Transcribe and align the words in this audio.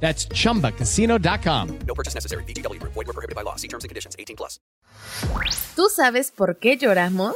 That's 0.00 0.28
chumbacasino.com. 0.28 1.78
No 1.86 1.94
purchase 1.94 2.14
necessary. 2.14 2.44
BGW. 2.44 2.80
Void 2.82 2.94
were 2.94 3.12
prohibited 3.12 3.34
by 3.34 3.42
law. 3.42 3.56
See 3.56 3.68
terms 3.68 3.82
and 3.82 3.88
conditions. 3.88 4.14
18 4.18 4.36
plus. 4.36 4.60
¿Tú 5.74 5.88
sabes 5.88 6.30
por 6.30 6.58
qué 6.58 6.76
lloramos? 6.76 7.34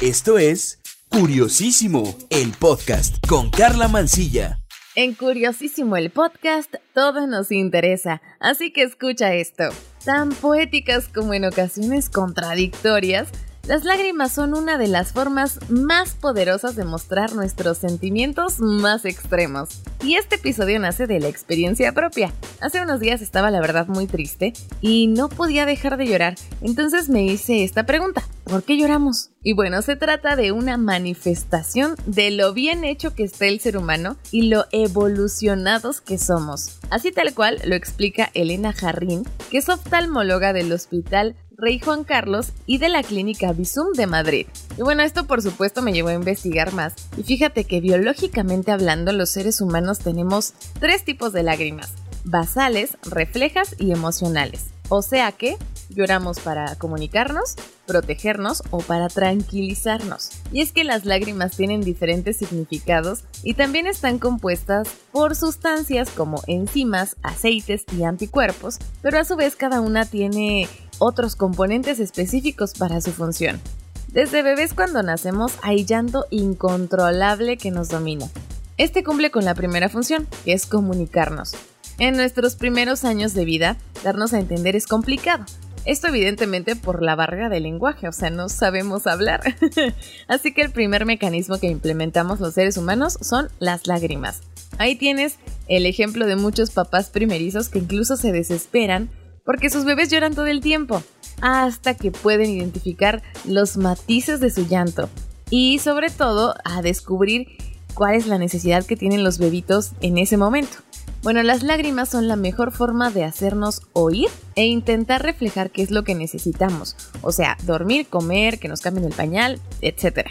Esto 0.00 0.38
es 0.38 0.80
Curiosísimo, 1.10 2.16
el 2.30 2.52
podcast 2.52 3.24
con 3.26 3.50
Carla 3.50 3.88
Mancilla. 3.88 4.58
En 4.94 5.14
Curiosísimo 5.14 5.96
el 5.96 6.10
podcast, 6.10 6.74
todo 6.94 7.26
nos 7.26 7.50
interesa, 7.52 8.20
así 8.40 8.72
que 8.72 8.82
escucha 8.82 9.34
esto. 9.34 9.64
Tan 10.04 10.30
poéticas 10.30 11.08
como 11.08 11.34
en 11.34 11.44
ocasiones 11.44 12.10
contradictorias, 12.10 13.28
las 13.66 13.84
lágrimas 13.84 14.32
son 14.32 14.54
una 14.54 14.76
de 14.76 14.88
las 14.88 15.12
formas 15.12 15.58
más 15.70 16.14
poderosas 16.14 16.74
de 16.74 16.84
mostrar 16.84 17.34
nuestros 17.34 17.78
sentimientos 17.78 18.58
más 18.58 19.04
extremos. 19.04 19.82
Y 20.02 20.16
este 20.16 20.34
episodio 20.36 20.80
nace 20.80 21.06
de 21.06 21.20
la 21.20 21.28
experiencia 21.28 21.92
propia. 21.92 22.32
Hace 22.60 22.82
unos 22.82 22.98
días 22.98 23.22
estaba 23.22 23.52
la 23.52 23.60
verdad 23.60 23.86
muy 23.86 24.06
triste 24.06 24.52
y 24.80 25.06
no 25.06 25.28
podía 25.28 25.64
dejar 25.64 25.96
de 25.96 26.06
llorar, 26.06 26.34
entonces 26.60 27.08
me 27.08 27.24
hice 27.24 27.62
esta 27.62 27.86
pregunta. 27.86 28.22
¿Por 28.44 28.64
qué 28.64 28.76
lloramos? 28.76 29.30
Y 29.44 29.54
bueno, 29.54 29.80
se 29.82 29.96
trata 29.96 30.34
de 30.34 30.50
una 30.52 30.76
manifestación 30.76 31.94
de 32.06 32.32
lo 32.32 32.52
bien 32.52 32.84
hecho 32.84 33.14
que 33.14 33.22
está 33.22 33.46
el 33.46 33.60
ser 33.60 33.76
humano 33.76 34.16
y 34.32 34.48
lo 34.48 34.66
evolucionados 34.72 36.00
que 36.00 36.18
somos. 36.18 36.78
Así 36.90 37.12
tal 37.12 37.32
cual 37.34 37.60
lo 37.64 37.76
explica 37.76 38.30
Elena 38.34 38.72
Jarrín, 38.72 39.22
que 39.50 39.58
es 39.58 39.68
oftalmóloga 39.68 40.52
del 40.52 40.72
Hospital 40.72 41.36
Rey 41.62 41.78
Juan 41.78 42.02
Carlos 42.02 42.48
y 42.66 42.78
de 42.78 42.88
la 42.88 43.04
clínica 43.04 43.52
Bisum 43.52 43.92
de 43.92 44.08
Madrid. 44.08 44.48
Y 44.76 44.82
bueno, 44.82 45.04
esto 45.04 45.28
por 45.28 45.42
supuesto 45.42 45.80
me 45.80 45.92
llevó 45.92 46.08
a 46.08 46.14
investigar 46.14 46.72
más. 46.72 46.94
Y 47.16 47.22
fíjate 47.22 47.62
que 47.62 47.80
biológicamente 47.80 48.72
hablando, 48.72 49.12
los 49.12 49.30
seres 49.30 49.60
humanos 49.60 50.00
tenemos 50.00 50.54
tres 50.80 51.04
tipos 51.04 51.32
de 51.32 51.44
lágrimas: 51.44 51.92
basales, 52.24 52.98
reflejas 53.08 53.76
y 53.78 53.92
emocionales. 53.92 54.70
O 54.94 55.00
sea 55.00 55.32
que 55.32 55.56
lloramos 55.88 56.38
para 56.40 56.76
comunicarnos, 56.76 57.56
protegernos 57.86 58.62
o 58.70 58.80
para 58.80 59.08
tranquilizarnos. 59.08 60.28
Y 60.52 60.60
es 60.60 60.72
que 60.72 60.84
las 60.84 61.06
lágrimas 61.06 61.56
tienen 61.56 61.80
diferentes 61.80 62.36
significados 62.36 63.24
y 63.42 63.54
también 63.54 63.86
están 63.86 64.18
compuestas 64.18 64.86
por 65.10 65.34
sustancias 65.34 66.10
como 66.10 66.42
enzimas, 66.46 67.16
aceites 67.22 67.86
y 67.96 68.02
anticuerpos, 68.02 68.76
pero 69.00 69.18
a 69.18 69.24
su 69.24 69.34
vez 69.34 69.56
cada 69.56 69.80
una 69.80 70.04
tiene 70.04 70.68
otros 70.98 71.36
componentes 71.36 71.98
específicos 71.98 72.74
para 72.74 73.00
su 73.00 73.12
función. 73.12 73.62
Desde 74.08 74.42
bebés 74.42 74.74
cuando 74.74 75.02
nacemos 75.02 75.54
hay 75.62 75.86
llanto 75.86 76.26
incontrolable 76.28 77.56
que 77.56 77.70
nos 77.70 77.88
domina. 77.88 78.28
Este 78.76 79.02
cumple 79.02 79.30
con 79.30 79.46
la 79.46 79.54
primera 79.54 79.88
función, 79.88 80.28
que 80.44 80.52
es 80.52 80.66
comunicarnos. 80.66 81.54
En 81.98 82.16
nuestros 82.16 82.56
primeros 82.56 83.04
años 83.04 83.34
de 83.34 83.44
vida, 83.44 83.76
darnos 84.02 84.32
a 84.32 84.40
entender 84.40 84.76
es 84.76 84.86
complicado. 84.86 85.44
Esto 85.84 86.08
evidentemente 86.08 86.76
por 86.76 87.02
la 87.02 87.16
barrera 87.16 87.48
del 87.48 87.64
lenguaje, 87.64 88.06
o 88.06 88.12
sea, 88.12 88.30
no 88.30 88.48
sabemos 88.48 89.06
hablar. 89.06 89.42
Así 90.28 90.54
que 90.54 90.62
el 90.62 90.70
primer 90.70 91.06
mecanismo 91.06 91.58
que 91.58 91.66
implementamos 91.66 92.38
los 92.38 92.54
seres 92.54 92.76
humanos 92.76 93.18
son 93.20 93.48
las 93.58 93.86
lágrimas. 93.86 94.42
Ahí 94.78 94.94
tienes 94.94 95.36
el 95.68 95.86
ejemplo 95.86 96.26
de 96.26 96.36
muchos 96.36 96.70
papás 96.70 97.10
primerizos 97.10 97.68
que 97.68 97.80
incluso 97.80 98.16
se 98.16 98.32
desesperan 98.32 99.10
porque 99.44 99.70
sus 99.70 99.84
bebés 99.84 100.08
lloran 100.08 100.34
todo 100.34 100.46
el 100.46 100.60
tiempo, 100.60 101.02
hasta 101.40 101.94
que 101.94 102.12
pueden 102.12 102.50
identificar 102.50 103.22
los 103.44 103.76
matices 103.76 104.38
de 104.38 104.50
su 104.50 104.66
llanto 104.66 105.08
y 105.50 105.80
sobre 105.80 106.10
todo 106.10 106.54
a 106.64 106.80
descubrir 106.80 107.48
cuál 107.94 108.14
es 108.14 108.26
la 108.26 108.38
necesidad 108.38 108.86
que 108.86 108.96
tienen 108.96 109.24
los 109.24 109.38
bebitos 109.38 109.92
en 110.00 110.18
ese 110.18 110.36
momento. 110.36 110.78
Bueno, 111.22 111.44
las 111.44 111.62
lágrimas 111.62 112.08
son 112.08 112.26
la 112.26 112.34
mejor 112.34 112.72
forma 112.72 113.10
de 113.10 113.22
hacernos 113.22 113.82
oír 113.92 114.28
e 114.56 114.64
intentar 114.64 115.22
reflejar 115.22 115.70
qué 115.70 115.82
es 115.82 115.92
lo 115.92 116.02
que 116.02 116.16
necesitamos, 116.16 116.96
o 117.22 117.30
sea, 117.30 117.56
dormir, 117.62 118.08
comer, 118.08 118.58
que 118.58 118.66
nos 118.66 118.80
cambien 118.80 119.06
el 119.06 119.14
pañal, 119.14 119.60
etc. 119.82 120.26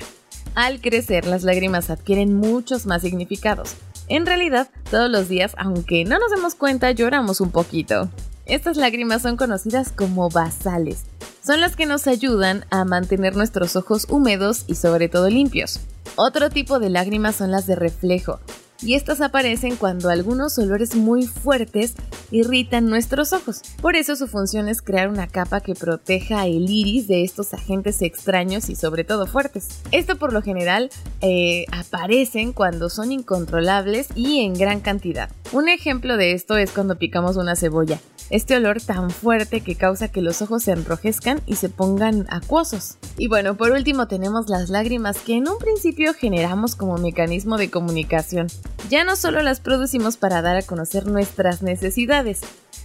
Al 0.53 0.81
crecer, 0.81 1.27
las 1.27 1.43
lágrimas 1.43 1.89
adquieren 1.89 2.35
muchos 2.35 2.85
más 2.87 3.03
significados. 3.03 3.75
En 4.09 4.25
realidad, 4.25 4.69
todos 4.89 5.09
los 5.09 5.29
días, 5.29 5.53
aunque 5.57 6.03
no 6.03 6.19
nos 6.19 6.29
demos 6.29 6.55
cuenta, 6.55 6.91
lloramos 6.91 7.39
un 7.39 7.51
poquito. 7.51 8.09
Estas 8.45 8.75
lágrimas 8.75 9.21
son 9.21 9.37
conocidas 9.37 9.93
como 9.93 10.29
basales. 10.29 11.05
Son 11.41 11.61
las 11.61 11.77
que 11.77 11.85
nos 11.85 12.05
ayudan 12.05 12.65
a 12.69 12.83
mantener 12.83 13.37
nuestros 13.37 13.77
ojos 13.77 14.07
húmedos 14.09 14.65
y 14.67 14.75
sobre 14.75 15.07
todo 15.07 15.29
limpios. 15.29 15.79
Otro 16.17 16.49
tipo 16.49 16.79
de 16.79 16.89
lágrimas 16.89 17.37
son 17.37 17.51
las 17.51 17.65
de 17.65 17.77
reflejo, 17.77 18.41
y 18.81 18.95
estas 18.95 19.21
aparecen 19.21 19.75
cuando 19.75 20.09
algunos 20.09 20.57
olores 20.57 20.95
muy 20.95 21.27
fuertes 21.27 21.93
irritan 22.31 22.87
nuestros 22.87 23.33
ojos. 23.33 23.61
Por 23.81 23.95
eso 23.95 24.15
su 24.15 24.27
función 24.27 24.69
es 24.69 24.81
crear 24.81 25.09
una 25.09 25.27
capa 25.27 25.61
que 25.61 25.75
proteja 25.75 26.45
el 26.45 26.69
iris 26.69 27.07
de 27.07 27.23
estos 27.23 27.53
agentes 27.53 28.01
extraños 28.01 28.69
y 28.69 28.75
sobre 28.75 29.03
todo 29.03 29.27
fuertes. 29.27 29.81
Esto 29.91 30.17
por 30.17 30.33
lo 30.33 30.41
general 30.41 30.89
eh, 31.21 31.65
aparecen 31.71 32.53
cuando 32.53 32.89
son 32.89 33.11
incontrolables 33.11 34.07
y 34.15 34.41
en 34.41 34.53
gran 34.53 34.79
cantidad. 34.79 35.29
Un 35.51 35.69
ejemplo 35.69 36.17
de 36.17 36.33
esto 36.33 36.57
es 36.57 36.71
cuando 36.71 36.97
picamos 36.97 37.37
una 37.37 37.55
cebolla. 37.55 37.99
Este 38.31 38.55
olor 38.55 38.79
tan 38.79 39.11
fuerte 39.11 39.59
que 39.59 39.75
causa 39.75 40.07
que 40.07 40.21
los 40.21 40.41
ojos 40.41 40.63
se 40.63 40.71
enrojezcan 40.71 41.41
y 41.45 41.57
se 41.57 41.67
pongan 41.67 42.27
acuosos. 42.29 42.95
Y 43.17 43.27
bueno, 43.27 43.57
por 43.57 43.71
último 43.71 44.07
tenemos 44.07 44.47
las 44.47 44.69
lágrimas 44.69 45.17
que 45.17 45.35
en 45.35 45.49
un 45.49 45.57
principio 45.57 46.13
generamos 46.13 46.77
como 46.77 46.97
mecanismo 46.97 47.57
de 47.57 47.69
comunicación. 47.69 48.47
Ya 48.89 49.03
no 49.03 49.17
solo 49.17 49.41
las 49.41 49.59
producimos 49.59 50.15
para 50.15 50.41
dar 50.41 50.55
a 50.55 50.61
conocer 50.61 51.07
nuestras 51.07 51.61
necesidades, 51.61 52.39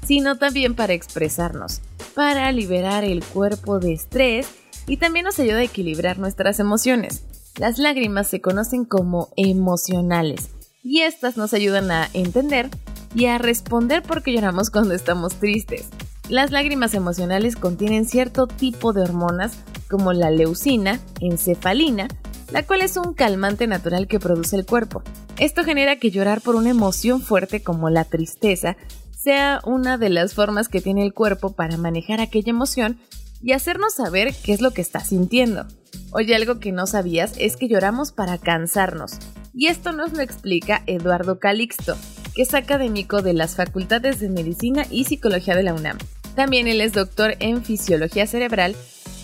sino 0.05 0.37
también 0.37 0.75
para 0.75 0.95
expresarnos, 0.95 1.81
para 2.17 2.51
liberar 2.51 3.05
el 3.05 3.23
cuerpo 3.23 3.79
de 3.79 3.93
estrés 3.93 4.49
y 4.89 4.97
también 4.97 5.27
nos 5.27 5.39
ayuda 5.39 5.59
a 5.59 5.63
equilibrar 5.63 6.19
nuestras 6.19 6.59
emociones. 6.59 7.23
Las 7.57 7.79
lágrimas 7.79 8.27
se 8.27 8.41
conocen 8.41 8.85
como 8.85 9.29
emocionales 9.37 10.51
y 10.83 11.03
estas 11.03 11.37
nos 11.37 11.55
ayudan 11.55 11.93
a 11.93 12.09
entender 12.15 12.69
y 13.17 13.27
a 13.27 13.39
responder 13.39 14.03
por 14.03 14.23
qué 14.23 14.35
lloramos 14.35 14.71
cuando 14.71 14.95
estamos 14.95 15.37
tristes. 15.37 15.89
Las 16.29 16.51
lágrimas 16.51 16.93
emocionales 16.93 17.57
contienen 17.57 18.05
cierto 18.05 18.47
tipo 18.47 18.93
de 18.93 19.01
hormonas 19.01 19.57
como 19.89 20.13
la 20.13 20.31
leucina, 20.31 21.01
encefalina, 21.21 22.09
la 22.53 22.65
cual 22.65 22.83
es 22.83 22.99
un 22.99 23.15
calmante 23.15 23.67
natural 23.67 24.07
que 24.07 24.21
produce 24.21 24.57
el 24.57 24.67
cuerpo. 24.67 25.03
Esto 25.39 25.65
genera 25.65 25.97
que 25.97 26.11
llorar 26.11 26.43
por 26.43 26.57
una 26.57 26.69
emoción 26.69 27.23
fuerte 27.23 27.63
como 27.63 27.89
la 27.89 28.05
tristeza 28.05 28.77
sea 29.17 29.61
una 29.65 29.97
de 29.97 30.11
las 30.11 30.35
formas 30.35 30.69
que 30.69 30.83
tiene 30.83 31.03
el 31.03 31.15
cuerpo 31.15 31.53
para 31.53 31.79
manejar 31.79 32.21
aquella 32.21 32.51
emoción 32.51 32.99
y 33.43 33.53
hacernos 33.53 33.95
saber 33.95 34.35
qué 34.45 34.53
es 34.53 34.61
lo 34.61 34.73
que 34.73 34.83
está 34.83 35.01
sintiendo. 35.01 35.67
Oye, 36.11 36.35
algo 36.35 36.61
que 36.61 36.71
no 36.71 36.87
sabías 36.87 37.33
es 37.39 37.57
que 37.57 37.69
lloramos 37.69 38.13
para 38.13 38.37
cansarnos. 38.39 39.19
Y 39.55 39.69
esto 39.69 39.93
nos 39.93 40.13
lo 40.13 40.21
explica 40.21 40.83
Eduardo 40.87 41.39
Calixto, 41.39 41.97
que 42.37 42.43
es 42.43 42.55
académico 42.55 43.23
de 43.23 43.33
las 43.33 43.57
Facultades 43.57 44.21
de 44.21 44.29
Medicina 44.29 44.87
y 44.91 45.05
Psicología 45.05 45.57
de 45.57 45.63
la 45.63 45.75
UNAM. 45.75 45.97
También 46.37 46.69
él 46.69 46.83
es 46.83 46.93
doctor 46.93 47.35
en 47.41 47.65
Fisiología 47.65 48.27
Cerebral 48.27 48.77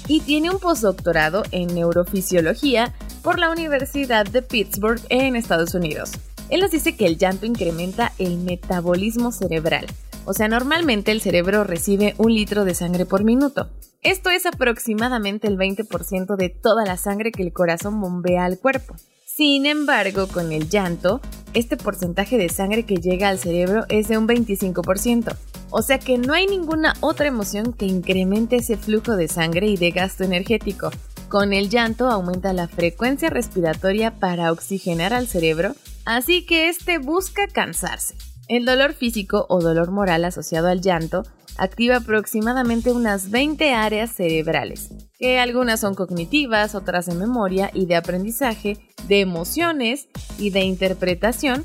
y 0.09 0.21
tiene 0.21 0.51
un 0.51 0.59
postdoctorado 0.59 1.43
en 1.53 1.73
Neurofisiología 1.75 2.95
por 3.23 3.39
la 3.39 3.51
Universidad 3.51 4.25
de 4.25 4.41
Pittsburgh 4.41 5.01
en 5.11 5.37
Estados 5.37 5.75
Unidos. 5.75 6.13
Él 6.49 6.61
nos 6.61 6.71
dice 6.71 6.97
que 6.97 7.07
el 7.07 7.19
llanto 7.19 7.47
incrementa 7.47 8.13
el 8.19 8.39
metabolismo 8.39 9.31
cerebral, 9.31 9.87
o 10.25 10.33
sea, 10.35 10.49
normalmente 10.49 11.11
el 11.11 11.21
cerebro 11.21 11.65
recibe 11.65 12.15
un 12.17 12.33
litro 12.33 12.65
de 12.65 12.75
sangre 12.75 13.07
por 13.07 13.25
minuto. 13.25 13.69
Esto 14.03 14.31
es 14.31 14.47
aproximadamente 14.47 15.49
el 15.49 15.57
20% 15.57 16.37
de 16.37 16.49
toda 16.49 16.85
la 16.85 16.97
sangre 16.97 17.33
que 17.33 17.43
el 17.43 17.53
corazón 17.53 18.01
bombea 18.01 18.45
al 18.45 18.59
cuerpo. 18.59 18.95
Sin 19.35 19.65
embargo, 19.65 20.29
con 20.29 20.53
el 20.53 20.69
llanto, 20.69 21.23
este 21.55 21.79
porcentaje 21.79 22.37
de 22.37 22.51
sangre 22.51 22.85
que 22.85 22.97
llega 22.97 23.31
al 23.31 23.39
cerebro 23.39 23.87
es 23.89 24.09
de 24.09 24.19
un 24.19 24.29
25%. 24.29 25.35
O 25.71 25.81
sea 25.81 25.99
que 25.99 26.19
no 26.19 26.35
hay 26.35 26.47
ninguna 26.47 26.93
otra 27.01 27.29
emoción 27.29 27.73
que 27.73 27.87
incremente 27.87 28.57
ese 28.57 28.77
flujo 28.77 29.17
de 29.17 29.29
sangre 29.29 29.69
y 29.69 29.79
de 29.79 29.91
gasto 29.91 30.25
energético. 30.25 30.91
Con 31.31 31.55
el 31.55 31.71
llanto 31.71 32.11
aumenta 32.11 32.53
la 32.53 32.69
frecuencia 32.69 33.31
respiratoria 33.31 34.19
para 34.19 34.53
oxigenar 34.53 35.15
al 35.15 35.27
cerebro, 35.27 35.73
así 36.05 36.45
que 36.45 36.69
este 36.69 36.99
busca 36.99 37.47
cansarse. 37.47 38.15
El 38.49 38.67
dolor 38.67 38.93
físico 38.93 39.47
o 39.49 39.63
dolor 39.63 39.93
moral 39.93 40.27
asociado 40.27 40.69
al 40.69 40.83
llanto 40.83 41.23
activa 41.63 41.99
aproximadamente 41.99 42.91
unas 42.91 43.31
20 43.31 43.73
áreas 43.73 44.11
cerebrales, 44.11 44.91
que 45.17 45.39
algunas 45.39 45.79
son 45.79 45.95
cognitivas, 45.95 46.75
otras 46.75 47.07
de 47.07 47.15
memoria 47.15 47.71
y 47.73 47.87
de 47.87 47.95
aprendizaje, 47.95 48.79
de 49.07 49.21
emociones 49.21 50.09
y 50.39 50.51
de 50.51 50.63
interpretación, 50.63 51.65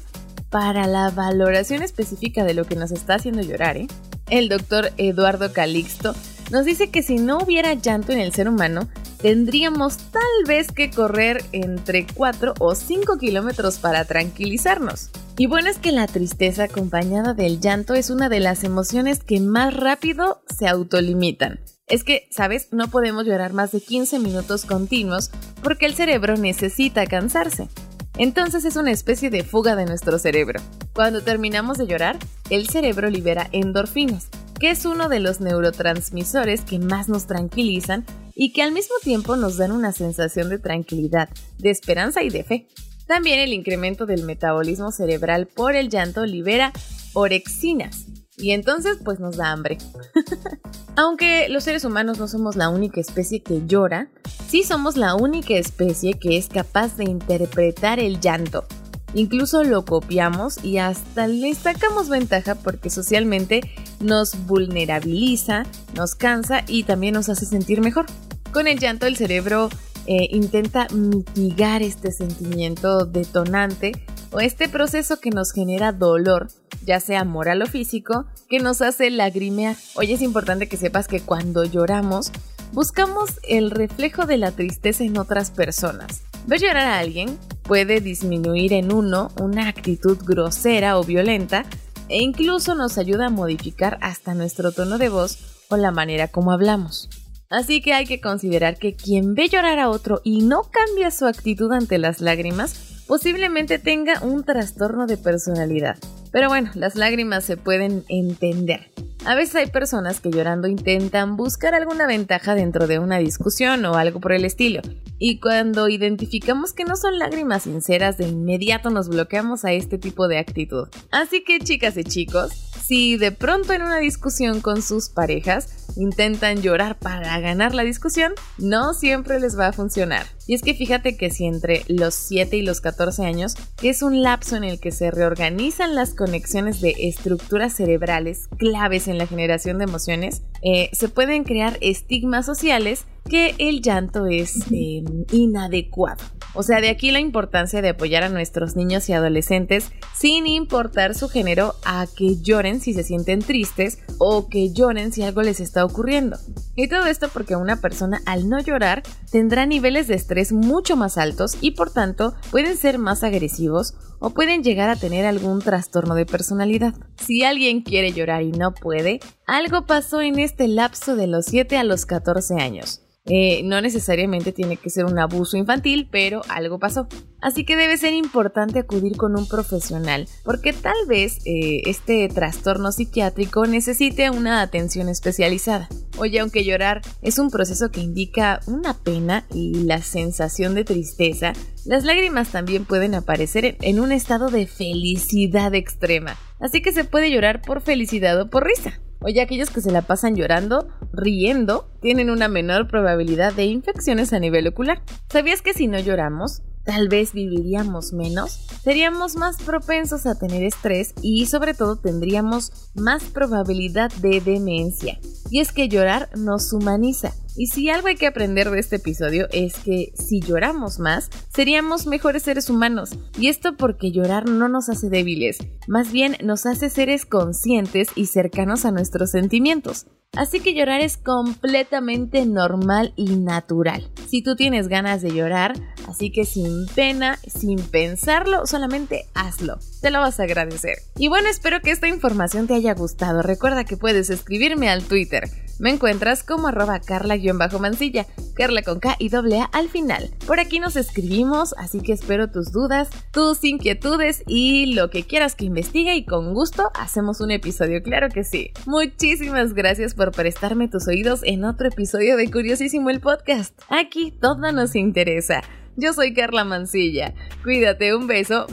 para 0.52 0.86
la 0.86 1.10
valoración 1.10 1.82
específica 1.82 2.44
de 2.44 2.54
lo 2.54 2.66
que 2.66 2.76
nos 2.76 2.92
está 2.92 3.16
haciendo 3.16 3.42
llorar. 3.42 3.76
¿eh? 3.76 3.88
El 4.29 4.50
doctor 4.50 4.91
Eduardo 4.97 5.53
Calixto 5.53 6.13
nos 6.51 6.65
dice 6.65 6.89
que 6.89 7.03
si 7.03 7.18
no 7.18 7.39
hubiera 7.39 7.74
llanto 7.74 8.12
en 8.12 8.19
el 8.19 8.33
ser 8.33 8.47
humano, 8.47 8.88
tendríamos 9.21 9.97
tal 9.97 10.21
vez 10.47 10.71
que 10.71 10.89
correr 10.89 11.44
entre 11.51 12.07
4 12.07 12.53
o 12.59 12.75
5 12.75 13.18
kilómetros 13.18 13.77
para 13.79 14.06
tranquilizarnos. 14.06 15.09
Y 15.38 15.47
bueno 15.47 15.69
es 15.69 15.77
que 15.77 15.91
la 15.91 16.07
tristeza 16.07 16.63
acompañada 16.63 17.33
del 17.33 17.59
llanto 17.59 17.94
es 17.94 18.09
una 18.09 18.29
de 18.29 18.39
las 18.39 18.63
emociones 18.63 19.24
que 19.24 19.39
más 19.39 19.74
rápido 19.74 20.41
se 20.57 20.68
autolimitan. 20.68 21.59
Es 21.88 22.03
que, 22.03 22.27
¿sabes? 22.31 22.68
No 22.71 22.89
podemos 22.89 23.25
llorar 23.25 23.53
más 23.53 23.71
de 23.71 23.79
15 23.79 24.19
minutos 24.19 24.65
continuos 24.65 25.31
porque 25.63 25.85
el 25.85 25.95
cerebro 25.95 26.35
necesita 26.35 27.06
cansarse. 27.06 27.69
Entonces 28.18 28.66
es 28.66 28.75
una 28.75 28.92
especie 28.92 29.30
de 29.30 29.44
fuga 29.44 29.75
de 29.75 29.86
nuestro 29.86 30.18
cerebro. 30.18 30.60
Cuando 30.94 31.22
terminamos 31.22 31.78
de 31.78 31.86
llorar, 31.86 32.18
el 32.50 32.68
cerebro 32.68 33.10
libera 33.10 33.48
endorfinas, 33.52 34.30
que 34.60 34.72
es 34.72 34.86
uno 34.86 35.08
de 35.08 35.19
los 35.19 35.40
neurotransmisores 35.40 36.62
que 36.62 36.80
más 36.80 37.10
nos 37.10 37.28
tranquilizan 37.28 38.06
y 38.34 38.54
que 38.54 38.64
al 38.64 38.72
mismo 38.72 38.96
tiempo 39.04 39.36
nos 39.36 39.58
dan 39.58 39.72
una 39.72 39.92
sensación 39.92 40.50
de 40.50 40.58
tranquilidad, 40.58 41.30
de 41.60 41.69
esperanza 41.69 42.24
y 42.24 42.30
de 42.30 42.44
fe. 42.44 42.68
También 43.06 43.40
el 43.40 43.54
incremento 43.54 44.08
del 44.08 44.24
metabolismo 44.24 44.92
cerebral 44.92 45.48
por 45.48 45.75
el 45.75 45.90
llanto 45.90 46.25
libera 46.25 46.74
orexinas 47.13 48.08
y 48.38 48.51
entonces 48.51 48.98
pues 49.04 49.19
nos 49.19 49.38
da 49.38 49.51
hambre. 49.51 49.78
Aunque 50.95 51.50
los 51.50 51.63
seres 51.63 51.84
humanos 51.84 52.19
no 52.19 52.28
somos 52.28 52.56
la 52.56 52.69
única 52.69 53.01
especie 53.01 53.42
que 53.42 53.66
llora, 53.66 54.10
sí 54.48 54.63
somos 54.63 54.95
la 54.95 55.16
única 55.16 55.56
especie 55.56 56.13
que 56.13 56.38
es 56.38 56.48
capaz 56.48 56.95
de 56.98 57.06
interpretar 57.06 58.00
el 58.00 58.19
llanto. 58.19 58.66
Incluso 59.13 59.63
lo 59.63 59.86
copiamos 59.86 60.63
y 60.63 60.78
hasta 60.78 61.28
le 61.28 61.54
sacamos 61.56 62.10
ventaja 62.10 62.56
porque 62.56 62.89
socialmente 62.89 63.62
nos 64.00 64.45
vulnerabiliza, 64.45 65.63
nos 65.95 66.13
cansa 66.13 66.63
y 66.68 66.84
también 66.84 67.13
nos 67.13 67.30
hace 67.30 67.45
sentir 67.45 67.81
mejor. 67.81 68.06
Con 68.51 68.68
el 68.68 68.80
llanto 68.80 69.07
el 69.07 69.18
cerebro 69.18 69.69
eh, 70.07 70.28
intenta 70.31 70.88
mitigar 70.94 71.81
este 71.81 72.12
sentimiento 72.12 73.06
detonante 73.06 73.94
o 74.31 74.39
este 74.39 74.69
proceso 74.69 75.19
que 75.19 75.31
nos 75.31 75.51
genera 75.51 75.94
dolor, 75.94 76.50
ya 76.88 77.01
sea 77.01 77.25
moral 77.25 77.62
o 77.62 77.68
físico, 77.68 78.25
que 78.50 78.60
nos 78.60 78.81
hace 78.81 79.12
lagrimear. 79.12 79.75
Hoy 79.95 80.13
es 80.13 80.22
importante 80.22 80.68
que 80.69 80.78
sepas 80.78 81.07
que 81.07 81.19
cuando 81.19 81.66
lloramos, 81.66 82.31
buscamos 82.72 83.30
el 83.44 83.69
reflejo 83.72 84.25
de 84.25 84.38
la 84.38 84.51
tristeza 84.51 85.04
en 85.04 85.18
otras 85.18 85.51
personas. 85.51 86.24
Ver 86.48 86.62
llorar 86.62 86.88
a 86.88 87.00
alguien 87.00 87.38
puede 87.63 88.00
disminuir 88.00 88.72
en 88.72 88.94
uno 88.94 89.30
una 89.39 89.68
actitud 89.68 90.18
grosera 90.24 90.98
o 90.98 91.04
violenta 91.04 91.66
e 92.07 92.24
incluso 92.24 92.74
nos 92.74 92.98
ayuda 92.98 93.28
a 93.28 93.30
modificar 93.30 93.98
hasta 94.01 94.34
nuestro 94.34 94.72
tono 94.72 94.98
de 94.98 95.10
voz 95.10 95.39
o 95.69 95.75
la 95.75 95.92
manera 95.92 96.30
como 96.30 96.54
hablamos. 96.54 97.10
Así 97.50 97.81
que 97.81 97.94
hay 97.94 98.06
que 98.06 98.22
considerar 98.22 98.78
que 98.78 98.95
quien 98.95 99.36
ve 99.36 99.50
llorar 99.50 99.80
a 99.80 99.89
otro 99.89 100.22
y 100.24 100.42
no 100.42 100.63
cambia 100.63 101.12
su 101.12 101.25
actitud 101.25 101.72
ante 101.74 101.98
las 101.98 102.22
lágrimas, 102.22 103.04
posiblemente 103.07 103.78
tenga 103.78 104.22
un 104.22 104.45
trastorno 104.45 105.06
de 105.06 105.18
personalidad. 105.18 105.98
Pero 106.31 106.50
bueno, 106.50 106.71
las 106.75 106.95
lágrimas 106.95 107.45
se 107.45 107.57
pueden 107.57 108.03
entender. 108.09 108.91
A 109.25 109.35
veces 109.35 109.56
hay 109.56 109.68
personas 109.68 110.21
que 110.21 110.29
llorando 110.29 110.68
intentan 110.68 111.35
buscar 111.35 111.75
alguna 111.75 112.07
ventaja 112.07 112.56
dentro 112.56 112.88
de 112.88 113.00
una 113.00 113.18
discusión 113.18 113.83
o 113.85 113.95
algo 113.95 114.19
por 114.19 114.31
el 114.31 114.45
estilo. 114.45 114.81
Y 115.19 115.39
cuando 115.39 115.89
identificamos 115.89 116.71
que 116.74 116.85
no 116.85 116.95
son 116.95 117.18
lágrimas 117.18 117.63
sinceras, 117.63 118.18
de 118.18 118.27
inmediato 118.27 118.89
nos 118.89 119.09
bloqueamos 119.09 119.65
a 119.65 119.71
este 119.74 119.97
tipo 119.97 120.27
de 120.27 120.38
actitud. 120.38 120.88
Así 121.12 121.44
que 121.44 121.59
chicas 121.59 121.97
y 121.97 122.03
chicos, 122.03 122.67
si 122.88 123.18
de 123.18 123.34
pronto 123.34 123.74
en 123.74 123.81
una 123.81 123.98
discusión 123.98 124.62
con 124.62 124.81
sus 124.81 125.10
parejas 125.10 125.68
intentan 125.98 126.62
llorar 126.62 126.98
para 126.98 127.38
ganar 127.42 127.75
la 127.75 127.84
discusión, 127.84 128.31
no 128.57 128.94
siempre 128.94 129.42
les 129.42 129.60
va 129.60 129.68
a 129.68 129.74
funcionar. 129.74 130.25
Y 130.45 130.54
es 130.54 130.62
que 130.62 130.74
fíjate 130.74 131.18
que 131.18 131.30
si 131.30 131.45
entre 131.45 131.84
los 131.89 132.13
7 132.13 132.56
y 132.56 132.62
los 132.62 132.80
14 132.80 133.25
años, 133.25 133.56
que 133.75 133.89
es 133.89 134.04
un 134.04 134.22
lapso 134.22 134.56
en 134.56 134.63
el 134.63 134.80
que 134.80 134.92
se 134.92 135.12
reorganizan 135.12 135.95
las 135.95 136.13
conexiones 136.13 136.80
de 136.80 136.95
estructuras 136.98 137.74
cerebrales 137.74 138.48
claves 138.57 139.10
en 139.10 139.18
la 139.18 139.28
generación 139.28 139.80
de 139.80 139.84
emociones, 139.84 140.44
eh, 140.62 140.89
se 140.94 141.10
pueden 141.10 141.44
crear 141.44 141.78
estigmas 141.81 142.45
sociales 142.45 143.04
que 143.30 143.56
el 143.57 143.81
llanto 143.81 144.28
es 144.28 144.56
em, 144.72 145.25
inadecuado. 145.34 146.24
O 146.59 146.63
sea, 146.63 146.81
de 146.81 146.89
aquí 146.89 147.12
la 147.12 147.19
importancia 147.19 147.83
de 147.83 147.89
apoyar 147.89 148.24
a 148.24 148.30
nuestros 148.30 148.75
niños 148.75 149.07
y 149.09 149.13
adolescentes 149.13 149.92
sin 150.15 150.48
importar 150.48 151.13
su 151.13 151.30
género 151.30 151.75
a 151.86 152.07
que 152.18 152.42
lloren 152.42 152.81
si 152.81 152.95
se 152.95 153.04
sienten 153.04 153.44
tristes 153.44 154.00
o 154.18 154.50
que 154.50 154.74
lloren 154.74 155.12
si 155.12 155.21
algo 155.21 155.44
les 155.44 155.59
está 155.59 155.86
ocurriendo. 155.86 156.39
Y 156.75 156.88
todo 156.88 157.06
esto 157.06 157.30
porque 157.31 157.56
una 157.56 157.75
persona 157.75 158.24
al 158.25 158.50
no 158.50 158.59
llorar 158.59 159.04
tendrá 159.31 159.68
niveles 159.68 160.07
de 160.07 160.15
estrés 160.15 160.51
mucho 160.51 160.95
más 160.95 161.19
altos 161.19 161.57
y 161.62 161.71
por 161.71 161.92
tanto 161.92 162.33
pueden 162.50 162.75
ser 162.75 162.98
más 162.98 163.24
agresivos 163.24 163.94
o 164.18 164.31
pueden 164.31 164.63
llegar 164.63 164.89
a 164.89 164.95
tener 164.95 165.27
algún 165.27 165.62
trastorno 165.62 166.15
de 166.15 166.25
personalidad. 166.25 166.95
Si 167.24 167.44
alguien 167.44 167.83
quiere 167.83 168.13
llorar 168.13 168.42
y 168.42 168.51
no 168.51 168.74
puede, 168.74 169.19
algo 169.45 169.86
pasó 169.86 170.21
en 170.21 170.39
este 170.39 170.68
lapso 170.68 171.15
de 171.15 171.27
los 171.27 171.45
7 171.45 171.77
a 171.77 171.83
los 171.83 172.07
14 172.07 172.56
años. 172.56 173.03
Eh, 173.29 173.62
no 173.63 173.81
necesariamente 173.81 174.51
tiene 174.51 174.77
que 174.77 174.89
ser 174.89 175.06
un 175.06 175.19
abuso 175.19 175.57
infantil, 175.57 176.07
pero 176.12 176.41
algo 176.50 176.79
pasó. 176.79 177.07
Así 177.41 177.65
que 177.65 177.75
debe 177.75 177.97
ser 177.97 178.13
importante 178.13 178.79
acudir 178.79 179.15
con 179.15 179.38
un 179.38 179.47
profesional, 179.47 180.27
porque 180.44 180.74
tal 180.74 180.95
vez 181.07 181.39
eh, 181.45 181.81
este 181.85 182.27
trastorno 182.29 182.91
psiquiátrico 182.91 183.65
necesite 183.65 184.29
una 184.29 184.62
atención 184.62 185.09
especializada. 185.09 185.89
Oye, 186.18 186.39
aunque 186.39 186.63
llorar 186.63 187.01
es 187.21 187.38
un 187.38 187.51
proceso 187.51 187.91
que 187.91 188.01
indica 188.01 188.62
una 188.65 188.95
pena 188.95 189.45
y 189.53 189.83
la 189.83 190.01
sensación 190.01 190.74
de 190.74 190.83
tristeza, 190.83 191.53
las 191.85 192.03
lágrimas 192.06 192.50
también 192.50 192.85
pueden 192.85 193.13
aparecer 193.13 193.77
en 193.81 194.00
un 194.00 194.12
estado 194.12 194.50
de 194.50 194.65
felicidad 194.65 195.75
extrema. 195.75 196.38
Así 196.59 196.81
que 196.81 196.91
se 196.91 197.03
puede 197.03 197.29
llorar 197.29 197.62
por 197.62 197.81
felicidad 197.81 198.41
o 198.41 198.50
por 198.50 198.65
risa. 198.65 199.00
Oye, 199.19 199.42
aquellos 199.42 199.72
que 199.72 199.81
se 199.81 199.92
la 199.92 200.04
pasan 200.04 200.36
llorando, 200.36 200.88
riendo, 201.12 201.90
tienen 202.02 202.30
una 202.30 202.48
menor 202.48 202.88
probabilidad 202.88 203.54
de 203.54 203.66
infecciones 203.66 204.32
a 204.32 204.39
nivel 204.39 204.68
ocular. 204.68 205.01
¿Sabías 205.30 205.62
que 205.62 205.74
si 205.74 205.88
no 205.88 206.00
lloramos, 206.00 206.62
tal 206.88 207.10
vez 207.10 207.34
viviríamos 207.34 208.13
menos, 208.13 208.65
seríamos 208.82 209.36
más 209.36 209.58
propensos 209.58 210.25
a 210.25 210.39
tener 210.39 210.63
estrés 210.63 211.13
y 211.22 211.46
sobre 211.46 211.74
todo 211.74 211.98
tendríamos 211.98 212.72
más 212.96 213.25
probabilidad 213.25 214.10
de 214.22 214.39
demencia. 214.39 215.20
Y 215.50 215.60
es 215.60 215.74
que 215.74 215.89
llorar 215.89 216.29
nos 216.38 216.72
humaniza. 216.72 217.34
Y 217.58 217.67
si 217.67 217.89
algo 217.89 218.08
hay 218.08 218.15
que 218.15 218.27
aprender 218.27 218.72
de 218.72 218.79
este 218.79 218.98
episodio 218.98 219.48
es 219.51 219.75
que 219.79 220.13
si 220.15 220.39
lloramos 220.39 221.00
más, 221.00 221.29
seríamos 221.53 222.08
mejores 222.08 222.44
seres 222.44 222.70
humanos. 222.70 223.10
Y 223.38 223.50
esto 223.50 223.75
porque 223.75 224.12
llorar 224.12 224.48
no 224.48 224.70
nos 224.70 224.88
hace 224.88 225.10
débiles, 225.10 225.58
más 225.88 226.13
bien 226.13 226.38
nos 226.41 226.65
hace 226.65 226.89
seres 226.89 227.25
conscientes 227.25 228.08
y 228.15 228.27
cercanos 228.27 228.86
a 228.86 228.91
nuestros 228.91 229.32
sentimientos. 229.32 230.06
Así 230.36 230.60
que 230.60 230.74
llorar 230.74 231.01
es 231.01 231.17
completamente 231.17 232.46
normal 232.46 233.13
y 233.15 233.38
natural. 233.38 234.10
Si 234.27 234.43
tú 234.43 234.55
tienes 234.55 234.88
ganas 234.88 235.22
de 235.22 235.31
llorar, 235.31 235.74
así 236.07 236.31
que 236.31 236.46
sin 236.46 236.86
pena, 236.96 237.39
sin 237.48 237.79
pensarlo, 237.79 238.65
solamente 238.67 239.25
hazlo. 239.34 239.79
Te 240.01 240.12
lo 240.12 240.19
vas 240.19 240.39
a 240.39 240.43
agradecer. 240.43 240.98
Y 241.17 241.27
bueno, 241.27 241.50
espero 241.50 241.79
que 241.81 241.91
esta 241.91 242.07
información 242.07 242.67
te 242.67 242.75
haya 242.75 242.93
gustado. 242.93 243.41
Recuerda 243.41 243.84
que 243.84 243.98
puedes 243.98 244.29
escribirme 244.29 244.89
al 244.89 245.03
Twitter 245.03 245.50
me 245.79 245.91
encuentras 245.91 246.43
como 246.43 246.67
arroba 246.67 247.00
carla-mancilla, 247.00 248.25
carla 248.55 248.81
con 248.81 249.00
K 249.00 249.15
y 249.19 249.29
doble 249.29 249.62
A 249.62 249.65
al 249.65 249.89
final. 249.89 250.29
Por 250.46 250.60
aquí 250.60 250.79
nos 250.79 250.96
escribimos, 250.96 251.74
así 251.77 252.01
que 252.01 252.13
espero 252.13 252.50
tus 252.50 252.72
dudas, 252.72 253.10
tus 253.31 253.63
inquietudes 253.63 254.43
y 254.48 254.93
lo 254.93 255.10
que 255.10 255.24
quieras 255.24 255.55
que 255.55 255.65
investigue 255.65 256.15
y 256.15 256.25
con 256.25 256.53
gusto 256.53 256.91
hacemos 256.96 257.41
un 257.41 257.51
episodio, 257.51 258.01
claro 258.03 258.29
que 258.29 258.43
sí. 258.43 258.72
Muchísimas 258.86 259.74
gracias 259.74 260.13
por 260.13 260.31
prestarme 260.31 260.88
tus 260.88 261.07
oídos 261.07 261.41
en 261.43 261.65
otro 261.65 261.88
episodio 261.88 262.38
de 262.38 262.50
Curiosísimo 262.51 263.10
el 263.10 263.19
Podcast. 263.19 263.79
Aquí 263.89 264.31
todo 264.31 264.72
nos 264.72 264.96
interesa. 264.96 265.62
Yo 265.96 266.13
soy 266.13 266.34
Carla 266.34 266.63
Mancilla. 266.63 267.34
Cuídate, 267.63 268.15
un 268.15 268.27
beso. 268.27 268.67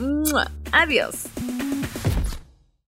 Adiós. 0.71 1.25